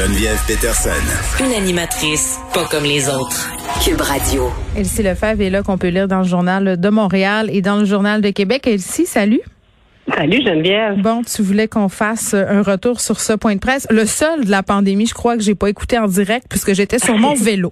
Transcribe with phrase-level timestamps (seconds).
[0.00, 1.44] Geneviève Peterson.
[1.44, 3.50] Une animatrice pas comme les autres.
[3.84, 4.44] Cube Radio.
[4.74, 7.84] Elsie Lefebvre est là qu'on peut lire dans le journal de Montréal et dans le
[7.84, 8.66] journal de Québec.
[8.66, 9.42] Elsie, salut.
[10.16, 11.02] Salut Geneviève.
[11.02, 13.86] Bon, tu voulais qu'on fasse un retour sur ce point de presse.
[13.90, 16.98] Le seul de la pandémie, je crois que j'ai pas écouté en direct puisque j'étais
[16.98, 17.70] sur mon vélo.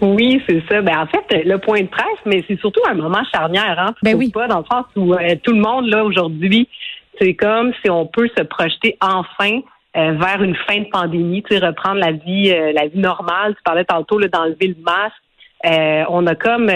[0.00, 0.82] Oui, c'est ça.
[0.82, 3.94] Ben en fait, le point de presse, mais c'est surtout un moment charnière, hein.
[4.02, 4.32] Ben oui.
[4.34, 6.68] Pas dans le sens où euh, tout le monde là aujourd'hui,
[7.20, 9.60] c'est comme si on peut se projeter enfin
[9.96, 13.54] euh, vers une fin de pandémie, tu sais, reprendre la vie, euh, la vie normale.
[13.56, 15.16] Tu parlais tantôt là, d'enlever le masque.
[15.66, 16.70] Euh, on a comme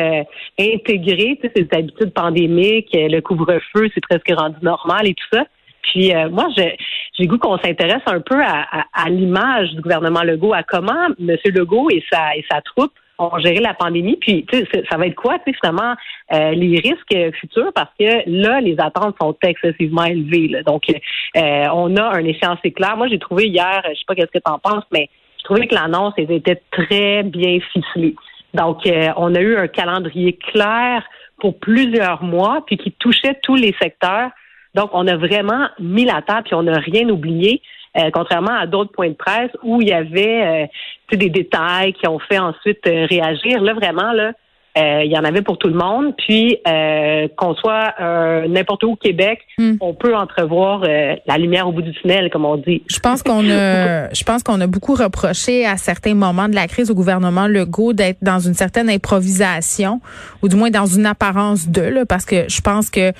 [0.58, 5.44] intégré tu sais, ces habitudes pandémiques, le couvre-feu, c'est presque rendu normal et tout ça.
[5.82, 10.62] Puis moi, j'ai goût qu'on s'intéresse un peu à, à l'image du gouvernement Legault, à
[10.62, 11.36] comment M.
[11.46, 14.16] Legault et sa et sa troupe ont géré la pandémie.
[14.16, 15.94] Puis, tu sais, ça va être quoi, tu sais, finalement,
[16.32, 20.62] euh, les risques futurs, parce que là, les attentes sont excessivement élevées.
[20.66, 22.96] Donc, euh, on a un échéancier clair.
[22.96, 25.66] Moi, j'ai trouvé hier, je sais pas qu'est-ce que tu en penses, mais j'ai trouvé
[25.66, 28.14] que l'annonce était très bien ficelée.
[28.54, 31.02] Donc, euh, on a eu un calendrier clair
[31.38, 34.30] pour plusieurs mois, puis qui touchait tous les secteurs.
[34.74, 37.60] Donc, on a vraiment mis la table, puis on n'a rien oublié.
[37.96, 40.66] Euh, contrairement à d'autres points de presse où il y avait
[41.12, 43.60] euh, des détails qui ont fait ensuite euh, réagir.
[43.62, 44.32] Là, vraiment, là,
[44.76, 46.14] il y en avait pour tout le monde.
[46.16, 49.74] Puis euh, qu'on soit euh, n'importe où au Québec, hmm.
[49.80, 52.82] on peut entrevoir la lumière au bout du tunnel, comme on dit.
[52.88, 56.66] Je pense qu'on a, je pense qu'on a beaucoup reproché à certains moments de la
[56.66, 60.00] crise au gouvernement Legault d'être dans une certaine improvisation,
[60.42, 63.12] ou du moins dans une apparence de, là, parce que je pense que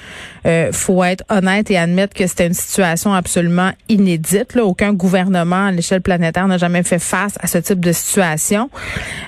[0.72, 4.54] faut être honnête et admettre que c'était une situation absolument inédite.
[4.54, 4.64] Là.
[4.64, 8.70] Aucun gouvernement à l'échelle planétaire n'a jamais fait face à ce type de situation.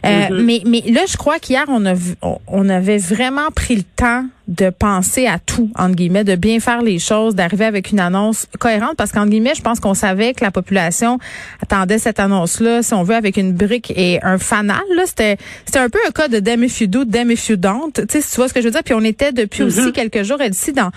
[0.04, 0.42] Mm-hmm.
[0.42, 4.26] Mais, mais là, je crois qu'hier on a vu on avait vraiment pris le temps
[4.48, 8.46] de penser à tout, entre guillemets, de bien faire les choses, d'arriver avec une annonce
[8.58, 11.18] cohérente, parce qu'en guillemets, je pense qu'on savait que la population
[11.62, 14.82] attendait cette annonce-là, si on veut, avec une brique et un fanal.
[14.94, 17.56] Là, c'était, c'était un peu un cas de damn if you do, damn if you
[17.56, 17.92] don't.
[17.92, 18.84] Tu sais, tu vois ce que je veux dire.
[18.84, 19.66] Puis on était depuis mm-hmm.
[19.66, 20.90] aussi quelques jours ici dans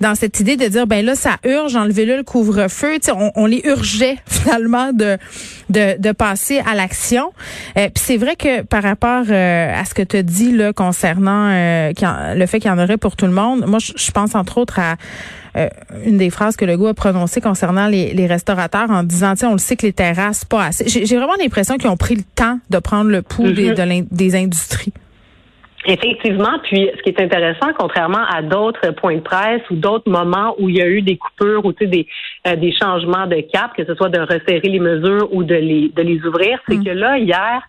[0.00, 2.94] dans cette idée de dire, ben là, ça urge, enlevez-le le couvre-feu.
[2.94, 5.18] Tu sais, on, on, les urgeait finalement de
[5.70, 7.32] de, de passer à l'action.
[7.78, 11.48] Euh, puis c'est vrai que par rapport euh, à ce que tu dis là concernant
[11.50, 11.92] euh,
[12.34, 13.64] le fait qu'il y en aurait pour tout le monde.
[13.66, 14.96] Moi, je, pense entre autres à
[15.56, 15.68] euh,
[16.04, 19.58] une des phrases que le goût a prononcées concernant les, restaurateurs en disant, on le
[19.58, 20.88] sait que les terrasses pas assez.
[20.88, 23.74] J'ai vraiment l'impression qu'ils ont pris le temps de prendre le pouls des,
[24.10, 24.92] des industries.
[25.86, 30.54] Effectivement, puis ce qui est intéressant, contrairement à d'autres points de presse ou d'autres moments
[30.58, 32.06] où il y a eu des coupures ou des,
[32.46, 35.90] euh, des changements de cap, que ce soit de resserrer les mesures ou de les,
[35.90, 36.84] de les ouvrir, c'est mm.
[36.84, 37.62] que là, hier,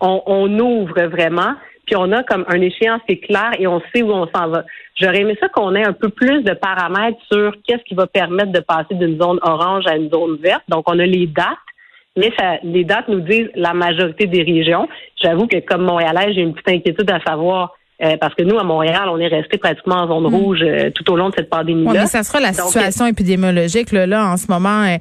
[0.00, 1.54] on, on ouvre vraiment
[1.90, 4.64] puis on a comme un échéancier clair et on sait où on s'en va.
[4.94, 8.52] J'aurais aimé ça qu'on ait un peu plus de paramètres sur qu'est-ce qui va permettre
[8.52, 10.62] de passer d'une zone orange à une zone verte.
[10.68, 11.58] Donc, on a les dates,
[12.16, 12.30] mais
[12.62, 14.88] les dates nous disent la majorité des régions.
[15.20, 18.64] J'avoue que comme Montréalais, j'ai une petite inquiétude à savoir euh, parce que nous, à
[18.64, 20.34] Montréal, on est resté pratiquement en zone mm.
[20.34, 21.92] rouge euh, tout au long de cette pandémie-là.
[21.92, 23.92] mais ça sera la situation épidémiologique.
[23.92, 24.96] Là, là, en ce moment, euh,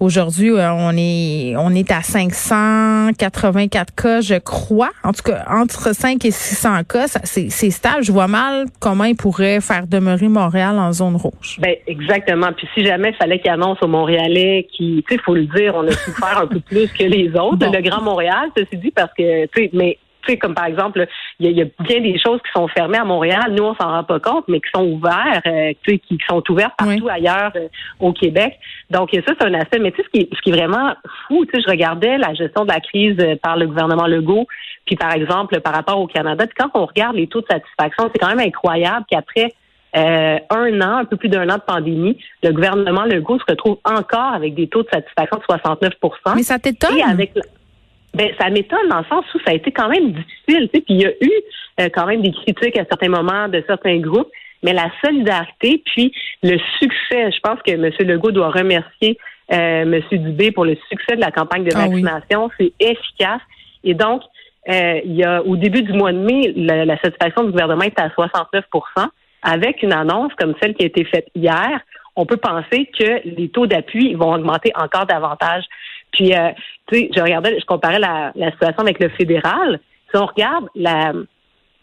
[0.00, 4.90] aujourd'hui, on est on est à 584 cas, je crois.
[5.02, 8.02] En tout cas, entre 5 et 600 cas, c'est stable.
[8.02, 11.58] Je vois mal comment ils pourraient faire demeurer Montréal en zone rouge.
[11.60, 12.48] Ben exactement.
[12.56, 15.74] Puis si jamais il fallait qu'ils annoncent aux Montréalais qui, tu sais, faut le dire,
[15.74, 19.12] on a souffert un peu plus que les autres, le Grand Montréal, ceci dit, parce
[19.16, 21.06] que, tu sais, mais tu sais, comme par exemple,
[21.40, 24.04] il y, a bien des choses qui sont fermées à Montréal, nous on s'en rend
[24.04, 27.68] pas compte, mais qui sont ouvertes, euh, tu sais, qui, sont ouvertes partout ailleurs euh,
[28.00, 28.58] au Québec.
[28.90, 29.78] Donc ça, c'est un aspect.
[29.78, 30.94] Mais tu sais, ce qui, ce qui est vraiment
[31.26, 34.46] fou, tu sais, je regardais la gestion de la crise euh, par le gouvernement Legault,
[34.86, 36.46] puis par exemple par rapport au Canada.
[36.46, 39.52] Puis quand on regarde les taux de satisfaction, c'est quand même incroyable qu'après
[39.94, 44.32] un an, un peu plus d'un an de pandémie, le gouvernement Legault se retrouve encore
[44.32, 46.98] avec des taux de satisfaction de 69% Mais ça t'étonne?
[47.02, 47.34] avec
[48.14, 50.68] ben, ça m'étonne dans le sens où ça a été quand même difficile.
[50.68, 51.30] Puis il y a eu
[51.80, 54.30] euh, quand même des critiques à certains moments de certains groupes,
[54.62, 56.12] mais la solidarité, puis
[56.42, 57.90] le succès, je pense que M.
[58.00, 59.18] Legault doit remercier
[59.52, 60.00] euh, M.
[60.10, 62.50] Dubé pour le succès de la campagne de ah vaccination.
[62.58, 63.40] C'est efficace.
[63.82, 64.22] Et donc,
[64.68, 67.82] euh, il y a au début du mois de mai, la, la satisfaction du gouvernement
[67.82, 69.08] est à 69%
[69.42, 71.80] Avec une annonce comme celle qui a été faite hier,
[72.14, 75.64] on peut penser que les taux d'appui vont augmenter encore davantage.
[76.12, 76.50] Puis, euh,
[76.86, 79.80] tu sais, je regardais, je comparais la, la situation avec le fédéral.
[80.10, 81.12] Si on regarde la,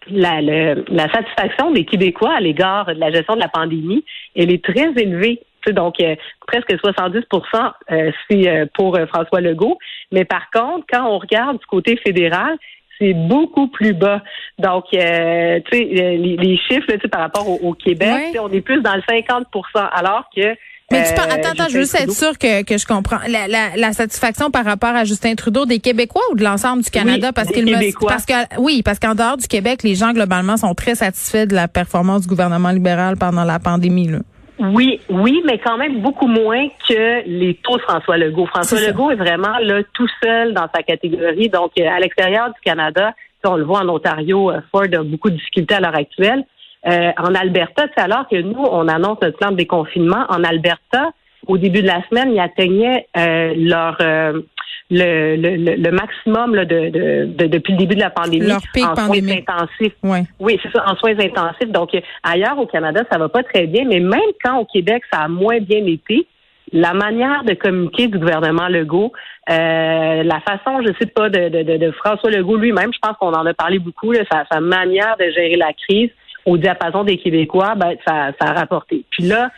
[0.10, 4.04] la, la satisfaction des Québécois à l'égard de la gestion de la pandémie,
[4.36, 5.42] elle est très élevée.
[5.68, 6.16] Donc, euh,
[6.48, 9.78] presque 70% euh, si, euh, pour François Legault.
[10.12, 12.58] Mais par contre, quand on regarde du côté fédéral,
[12.98, 14.22] c'est beaucoup plus bas.
[14.58, 19.46] Donc, tu sais, les, chiffres par rapport au, Québec, on est plus dans le 50%
[19.92, 20.54] alors que
[20.92, 23.20] mais tu parles, attends, attends, je veux juste être sûr que, que je comprends.
[23.28, 26.90] La, la, la, satisfaction par rapport à Justin Trudeau des Québécois ou de l'ensemble du
[26.90, 27.32] Canada?
[27.34, 30.74] parce qu'il me, parce que, oui, parce qu'en dehors du Québec, les gens, globalement, sont
[30.74, 34.20] très satisfaits de la performance du gouvernement libéral pendant la pandémie, là.
[34.60, 38.46] Oui, oui, mais quand même beaucoup moins que les taux de François Legault.
[38.48, 41.48] François Legault est vraiment là tout seul dans sa catégorie.
[41.48, 43.14] Donc, euh, à l'extérieur du Canada,
[43.46, 46.44] on le voit en Ontario, euh, Ford a beaucoup de difficultés à l'heure actuelle.
[46.88, 50.26] Euh, en Alberta, c'est alors que nous, on annonce notre plan de déconfinement.
[50.30, 51.12] En Alberta,
[51.48, 54.42] au début de la semaine, ils atteignaient euh, leur euh,
[54.90, 56.90] le, le, le, maximum là, de,
[57.26, 59.94] de, depuis le début de la pandémie leur pic en soins intensifs.
[60.40, 61.70] Oui, c'est ça, en soins intensifs.
[61.70, 61.92] Donc
[62.24, 65.28] ailleurs au Canada, ça va pas très bien, mais même quand au Québec, ça a
[65.28, 66.26] moins bien été,
[66.72, 69.12] la manière de communiquer du gouvernement Legault,
[69.50, 73.34] euh, la façon, je sais pas, de, de, de, François Legault lui-même, je pense qu'on
[73.34, 76.12] en a parlé beaucoup, là, sa, sa manière de gérer la crise,
[76.50, 79.06] au diapason des Québécois, ben, ça, a rapporté.
[79.12, 79.50] Puis là,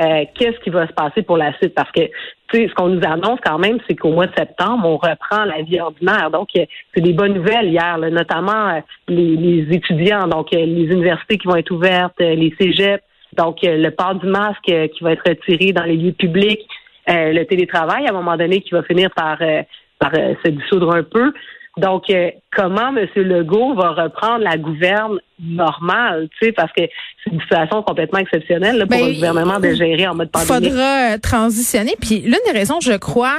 [0.00, 1.74] euh, qu'est-ce qui va se passer pour la suite?
[1.74, 4.86] Parce que tu sais, ce qu'on nous annonce quand même, c'est qu'au mois de septembre,
[4.86, 6.30] on reprend la vie ordinaire.
[6.30, 6.64] Donc, euh,
[6.94, 11.70] c'est des bonnes nouvelles hier, notamment euh, les, étudiants, donc les universités qui vont être
[11.70, 13.04] ouvertes, les cégeps,
[13.36, 16.66] donc le port du masque qui va être retiré dans les lieux publics,
[17.06, 21.32] le télétravail à un moment donné qui va finir par se dissoudre un peu.
[21.76, 23.06] Donc, euh, comment M.
[23.14, 28.78] Legault va reprendre la gouverne normale, tu sais, parce que c'est une situation complètement exceptionnelle
[28.80, 30.66] pour ben, le gouvernement de gérer en mode pandémie.
[30.66, 31.94] Il faudra euh, transitionner.
[32.00, 33.38] Puis l'une des raisons, je crois,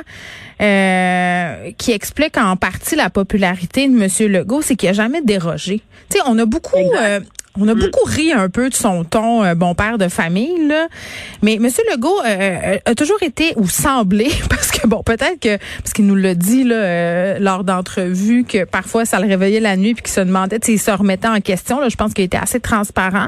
[0.62, 4.32] euh, qui explique en partie la popularité de M.
[4.32, 5.82] Legault, c'est qu'il n'a jamais dérogé.
[6.10, 6.78] Tu sais, on a beaucoup,
[7.60, 10.88] on a beaucoup ri un peu de son ton euh, bon père de famille, là.
[11.42, 11.68] mais M.
[11.92, 16.06] Legault euh, euh, a toujours été ou semblé, parce que bon, peut-être que parce qu'il
[16.06, 20.14] nous l'a dit là, lors d'entrevues que parfois ça le réveillait la nuit puis qu'il
[20.14, 21.80] se demandait s'il se remettait en question.
[21.80, 23.28] Là, je pense qu'il était assez transparent.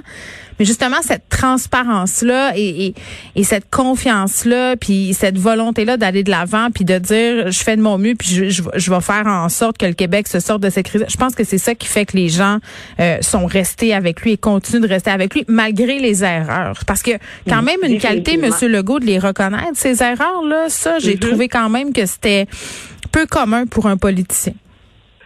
[0.63, 2.94] Mais justement, cette transparence-là et,
[3.36, 7.81] et, cette confiance-là, puis cette volonté-là d'aller de l'avant, puis de dire, je fais de
[7.81, 10.69] mon mieux, puis je, je, vais faire en sorte que le Québec se sorte de
[10.69, 11.04] cette crise.
[11.10, 12.60] Je pense que c'est ça qui fait que les gens
[13.01, 16.80] euh, sont restés avec lui et continuent de rester avec lui, malgré les erreurs.
[16.88, 17.12] Parce que
[17.45, 21.19] quand même une qualité, Monsieur Legault, de les reconnaître, ces erreurs-là, ça, j'ai mm-hmm.
[21.19, 22.45] trouvé quand même que c'était
[23.12, 24.54] peu commun pour un politicien.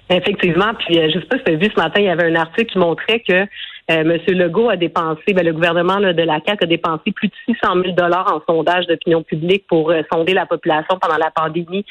[0.09, 2.23] Effectivement, puis euh, je sais pas si tu as vu ce matin, il y avait
[2.23, 3.45] un article qui montrait que
[3.89, 4.19] euh, M.
[4.37, 7.95] Legault a dépensé, ben, le gouvernement de la CAQ a dépensé plus de 600 000
[7.95, 11.85] dollars en sondage d'opinion publique pour euh, sonder la population pendant la pandémie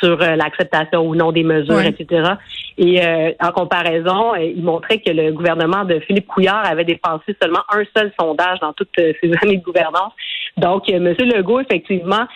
[0.00, 2.30] sur euh, l'acceptation ou non des mesures, etc.
[2.78, 3.02] Et
[3.38, 8.10] en comparaison, il montrait que le gouvernement de Philippe Couillard avait dépensé seulement un seul
[8.18, 10.12] sondage dans toutes ces années de gouvernance.
[10.56, 11.14] Donc, M.
[11.18, 12.26] Legault, effectivement,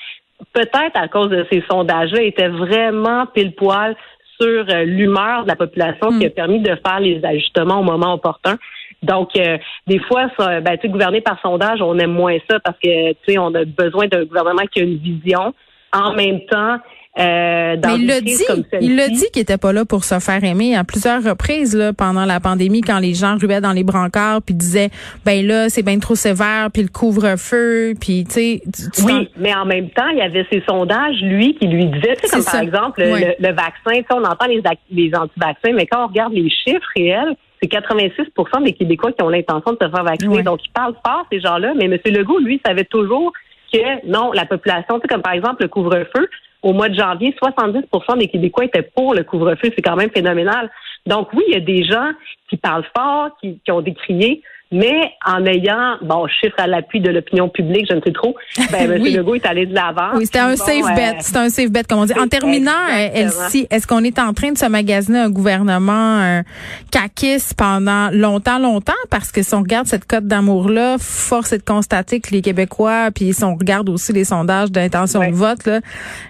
[0.53, 3.97] peut-être à cause de ces sondages-là, était vraiment pile poil
[4.39, 6.33] sur l'humeur de la population qui a mm.
[6.33, 8.59] permis de faire les ajustements au moment opportun.
[9.07, 13.13] Donc, euh, des fois, ça, ben, gouverner par sondage, on aime moins ça parce que,
[13.13, 15.55] tu sais, on a besoin d'un gouvernement qui a une vision.
[15.93, 16.79] En même temps,
[17.19, 18.45] euh, dans Mais il l'a dit,
[18.83, 21.95] il l'a dit qu'il était pas là pour se faire aimer à plusieurs reprises là,
[21.95, 24.91] pendant la pandémie quand les gens ruaient dans les brancards puis disaient
[25.25, 28.63] ben là c'est bien trop sévère puis le couvre-feu puis tu sais
[29.07, 32.45] oui mais en même temps il y avait ces sondages lui qui lui disaient comme
[32.45, 36.87] par exemple le, vaccin on entend les les anti-vaccins mais quand on regarde les chiffres
[36.95, 40.43] réels c'est 86% des Québécois qui ont l'intention de se faire vacciner.
[40.43, 41.99] Donc, ils parlent fort, ces gens-là, mais M.
[42.07, 43.33] Legault, lui, savait toujours
[43.73, 46.29] que non, la population, comme par exemple le couvre-feu,
[46.63, 49.71] au mois de janvier, 70% des Québécois étaient pour le couvre-feu.
[49.75, 50.71] C'est quand même phénoménal.
[51.07, 52.11] Donc oui, il y a des gens
[52.49, 54.43] qui parlent fort, qui, qui ont décrié,
[54.77, 58.35] mais en ayant, bon, chiffre à l'appui de l'opinion publique, je ne sais trop,
[58.71, 59.03] ben, M.
[59.05, 60.17] Legault est allé de l'avant.
[60.17, 61.09] Oui, c'était un safe bet.
[61.09, 62.19] Euh, c'était un safe bet, comme on dit.
[62.19, 66.43] En terminant, euh, Elsie, est-ce qu'on est en train de se magasiner un gouvernement un
[66.91, 68.93] caquiste pendant longtemps, longtemps?
[69.11, 73.11] Parce que si on regarde cette cote d'amour-là, force est de constater que les Québécois,
[73.15, 75.81] puis si on regarde aussi les sondages d'intention de vote, là,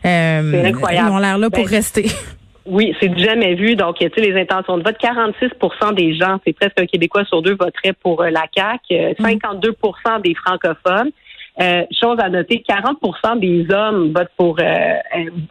[0.05, 2.07] euh, ils ont l'air là pour ben, rester.
[2.67, 3.77] Oui, c'est jamais vu.
[3.77, 7.41] Donc, tu sais, les intentions de vote, 46% des gens, c'est presque un Québécois sur
[7.41, 10.23] deux voterait pour euh, la CAQ, 52 euh, mm.
[10.23, 11.11] des francophones.
[11.59, 14.59] Euh, chose à noter, 40% des hommes votent pour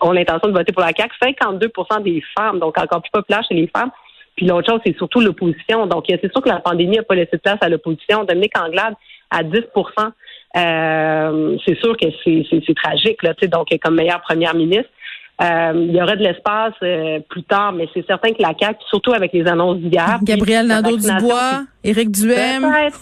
[0.01, 3.55] ont l'intention de voter pour la CAQ, 52% des femmes, donc encore plus populaire chez
[3.55, 3.91] les femmes.
[4.35, 5.87] Puis l'autre chose, c'est surtout l'opposition.
[5.87, 8.25] Donc, c'est sûr que la pandémie n'a pas laissé de place à l'opposition.
[8.25, 8.93] Dominique Anglade
[9.31, 10.11] à 10%
[11.65, 14.89] c'est sûr que c'est tragique, là, donc comme meilleure première ministre.
[15.41, 18.79] Euh, il y aurait de l'espace euh, plus tard, mais c'est certain que la CAQ,
[18.89, 20.19] surtout avec les annonces d'hier.
[20.23, 22.61] Gabriel Nadeau-Dubois, Éric Duhem.
[22.63, 22.99] Peut-être,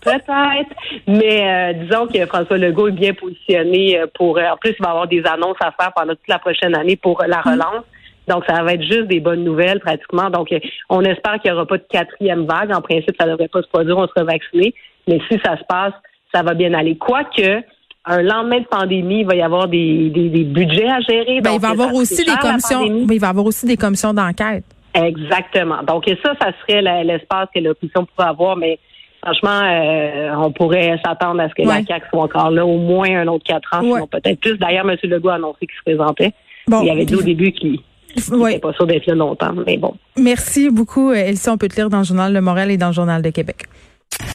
[0.00, 0.70] peut-être.
[1.08, 4.38] Mais euh, disons que François Legault est bien positionné pour...
[4.38, 7.20] en plus, il va avoir des annonces à faire pendant toute la prochaine année pour
[7.26, 7.50] la mm.
[7.50, 7.84] relance.
[8.28, 10.30] Donc, ça va être juste des bonnes nouvelles pratiquement.
[10.30, 10.54] Donc,
[10.88, 12.72] on espère qu'il n'y aura pas de quatrième vague.
[12.72, 14.72] En principe, ça ne devrait pas se produire, on sera vacciné.
[15.08, 15.94] Mais si ça se passe,
[16.32, 16.96] ça va bien aller.
[16.96, 17.62] Quoique,
[18.04, 21.40] un lendemain de pandémie, il va y avoir des, des, budgets à gérer.
[21.40, 22.84] Ben, il va y avoir aussi des commissions.
[23.06, 24.64] Ben, il va avoir aussi des commissions d'enquête.
[24.94, 25.82] Exactement.
[25.86, 28.78] Donc ça, ça serait l'espace que l'opposition pourrait avoir, mais
[29.22, 33.20] franchement, euh, on pourrait s'attendre à ce que la CAQ soit encore là au moins
[33.20, 34.58] un autre quatre ans, sinon peut-être plus.
[34.58, 34.96] D'ailleurs, M.
[35.04, 36.32] Legault a annoncé qu'il se présentait.
[36.68, 37.78] il y avait dit au début qu'il
[38.16, 39.94] n'était pas sûr d'être là longtemps, mais bon.
[40.18, 41.48] Merci beaucoup, Elsie.
[41.48, 43.64] On peut te lire dans le Journal Le Montréal et dans le Journal de Québec.